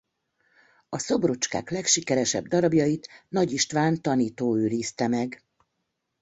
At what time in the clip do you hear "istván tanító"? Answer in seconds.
3.51-4.55